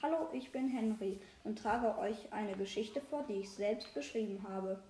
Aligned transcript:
Hallo, 0.00 0.28
ich 0.32 0.52
bin 0.52 0.68
Henry 0.68 1.18
und 1.42 1.58
trage 1.58 1.98
euch 1.98 2.32
eine 2.32 2.54
Geschichte 2.54 3.00
vor, 3.00 3.24
die 3.28 3.40
ich 3.40 3.50
selbst 3.50 3.92
geschrieben 3.94 4.46
habe. 4.48 4.80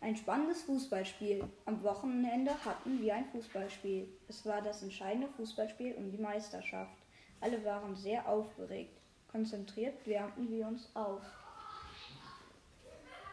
Ein 0.00 0.14
spannendes 0.14 0.62
Fußballspiel. 0.62 1.42
Am 1.64 1.82
Wochenende 1.82 2.52
hatten 2.64 3.02
wir 3.02 3.16
ein 3.16 3.24
Fußballspiel. 3.32 4.06
Es 4.28 4.46
war 4.46 4.62
das 4.62 4.84
entscheidende 4.84 5.26
Fußballspiel 5.36 5.94
um 5.94 6.12
die 6.12 6.22
Meisterschaft. 6.22 6.94
Alle 7.40 7.64
waren 7.64 7.96
sehr 7.96 8.28
aufgeregt. 8.28 8.96
Konzentriert 9.32 10.06
wärmten 10.06 10.48
wir 10.48 10.68
uns 10.68 10.88
auf. 10.94 11.22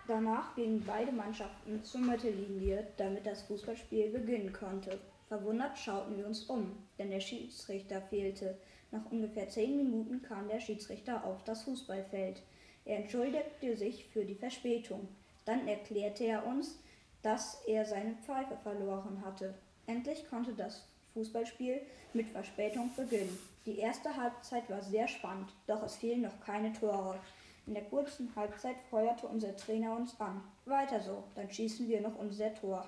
Danach 0.08 0.56
gingen 0.56 0.84
beide 0.84 1.12
Mannschaften 1.12 1.84
zur 1.84 2.02
Mittellinie, 2.02 2.88
damit 2.98 3.28
das 3.28 3.44
Fußballspiel 3.44 4.10
beginnen 4.10 4.52
konnte. 4.52 5.00
Verwundert 5.28 5.78
schauten 5.78 6.18
wir 6.18 6.26
uns 6.26 6.44
um, 6.46 6.78
denn 6.98 7.10
der 7.10 7.20
Schiedsrichter 7.20 8.02
fehlte. 8.02 8.58
Nach 8.92 9.06
ungefähr 9.12 9.50
zehn 9.50 9.76
Minuten 9.76 10.22
kam 10.22 10.48
der 10.48 10.62
Schiedsrichter 10.62 11.26
auf 11.26 11.44
das 11.44 11.64
Fußballfeld. 11.64 12.42
Er 12.86 12.98
entschuldigte 13.00 13.76
sich 13.76 14.06
für 14.06 14.24
die 14.24 14.36
Verspätung. 14.36 15.10
Dann 15.44 15.68
erklärte 15.68 16.24
er 16.24 16.46
uns, 16.46 16.80
dass 17.22 17.62
er 17.68 17.86
seine 17.86 18.16
Pfeife 18.26 18.56
verloren 18.64 19.22
hatte. 19.26 19.54
Endlich 19.86 20.30
konnte 20.30 20.54
das 20.54 20.86
Fußballspiel 21.14 21.82
mit 22.14 22.30
Verspätung 22.30 22.90
beginnen. 22.96 23.38
Die 23.66 23.80
erste 23.80 24.16
Halbzeit 24.16 24.70
war 24.70 24.82
sehr 24.82 25.10
spannend, 25.10 25.50
doch 25.66 25.84
es 25.84 25.96
fielen 25.96 26.22
noch 26.22 26.40
keine 26.40 26.72
Tore. 26.72 27.20
In 27.66 27.74
der 27.74 27.84
kurzen 27.84 28.34
Halbzeit 28.34 28.78
feuerte 28.90 29.28
unser 29.28 29.54
Trainer 29.58 29.94
uns 29.94 30.18
an. 30.22 30.42
Weiter 30.64 31.02
so, 31.02 31.24
dann 31.36 31.52
schießen 31.52 31.90
wir 31.90 32.00
noch 32.00 32.18
unser 32.18 32.54
Tor. 32.56 32.86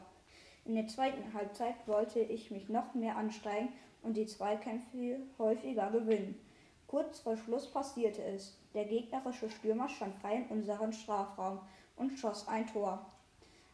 In 0.66 0.76
der 0.76 0.88
zweiten 0.88 1.34
Halbzeit 1.34 1.76
wollte 1.88 2.20
ich 2.20 2.52
mich 2.52 2.70
noch 2.70 2.94
mehr 2.94 3.18
ansteigen 3.18 3.70
und 4.04 4.16
die 4.16 4.28
Zweikämpfe 4.28 5.20
häufiger 5.38 5.90
gewinnen. 5.92 6.40
Kurz 6.88 7.20
vor 7.20 7.38
Schluss 7.38 7.70
passierte 7.70 8.24
es. 8.24 8.58
Der 8.74 8.86
gegnerische 8.86 9.50
Stürmer 9.50 9.90
stand 9.90 10.16
frei 10.22 10.38
in 10.38 10.46
unseren 10.46 10.94
Strafraum 10.94 11.60
und 11.96 12.18
schoss 12.18 12.48
ein 12.48 12.68
Tor. 12.68 13.06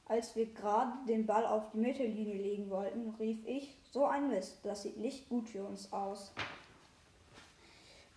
Als 0.07 0.35
wir 0.35 0.45
gerade 0.45 0.91
den 1.07 1.25
Ball 1.25 1.45
auf 1.45 1.71
die 1.71 1.79
Mittellinie 1.79 2.35
legen 2.35 2.69
wollten, 2.69 3.15
rief 3.19 3.39
ich, 3.45 3.75
so 3.91 4.05
ein 4.05 4.29
Mist, 4.29 4.59
das 4.63 4.83
sieht 4.83 4.97
nicht 4.97 5.29
gut 5.29 5.49
für 5.49 5.63
uns 5.63 5.91
aus. 5.91 6.31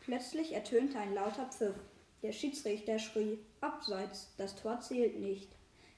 Plötzlich 0.01 0.53
ertönte 0.53 0.99
ein 0.99 1.15
lauter 1.15 1.47
Pfiff. 1.47 1.77
Der 2.23 2.33
Schiedsrichter 2.33 2.99
schrie, 2.99 3.39
Abseits, 3.61 4.33
das 4.37 4.57
Tor 4.57 4.81
zählt 4.81 5.19
nicht. 5.21 5.49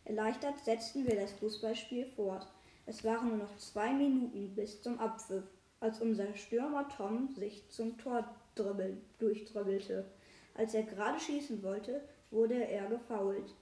Erleichtert 0.04 0.58
setzten 0.64 1.06
wir 1.06 1.16
das 1.16 1.32
Fußballspiel 1.32 2.06
fort. 2.16 2.46
Es 2.90 3.04
waren 3.04 3.28
nur 3.28 3.36
noch 3.36 3.56
zwei 3.56 3.92
Minuten 3.92 4.52
bis 4.56 4.82
zum 4.82 4.98
Abpfiff 4.98 5.44
als 5.78 6.00
unser 6.00 6.34
Stürmer 6.34 6.88
Tom 6.88 7.28
sich 7.36 7.68
zum 7.68 7.96
Tor 7.96 8.28
durchdribbelte. 8.56 10.06
Als 10.54 10.74
er 10.74 10.82
gerade 10.82 11.20
schießen 11.20 11.62
wollte, 11.62 12.00
wurde 12.32 12.66
er 12.66 12.88
gefault. 12.88 13.54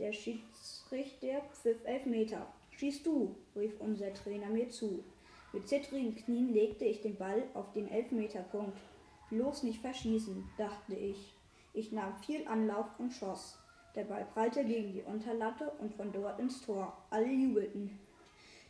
Der 0.00 0.12
Schiedsrichter 0.12 1.42
pfiff 1.52 1.76
elf 1.84 2.06
Meter. 2.06 2.44
Schieß 2.72 3.04
du, 3.04 3.36
rief 3.54 3.80
unser 3.80 4.12
Trainer 4.14 4.48
mir 4.48 4.68
zu. 4.68 5.04
Mit 5.52 5.68
zittrigen 5.68 6.16
Knien 6.16 6.52
legte 6.52 6.84
ich 6.84 7.02
den 7.02 7.14
Ball 7.14 7.44
auf 7.54 7.70
den 7.70 7.88
Elfmeterpunkt. 7.88 8.76
Bloß 9.30 9.62
nicht 9.62 9.80
verschießen, 9.80 10.50
dachte 10.58 10.96
ich. 10.96 11.36
Ich 11.72 11.92
nahm 11.92 12.16
viel 12.16 12.48
Anlauf 12.48 12.98
und 12.98 13.12
schoss. 13.12 13.60
Der 13.94 14.02
Ball 14.02 14.26
prallte 14.34 14.64
gegen 14.64 14.92
die 14.92 15.02
Unterlatte 15.02 15.70
und 15.78 15.94
von 15.94 16.10
dort 16.10 16.40
ins 16.40 16.62
Tor. 16.62 16.96
Alle 17.10 17.30
jubelten. 17.30 17.96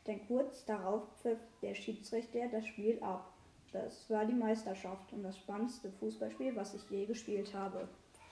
Denn 0.07 0.27
kurz 0.27 0.65
darauf 0.65 1.03
pfiff 1.21 1.39
der 1.61 1.75
Schiedsrichter 1.75 2.49
das 2.49 2.67
Spiel 2.67 2.99
ab. 3.03 3.33
Das 3.73 4.11
war 4.11 4.25
die 4.25 4.35
Meisterschaft 4.35 5.13
und 5.13 5.23
das 5.23 5.39
spannendste 5.39 5.91
Fußballspiel, 5.93 6.55
was 6.57 6.75
ich 6.75 6.83
je 6.91 7.07
gespielt 7.07 7.55
habe. 7.55 7.89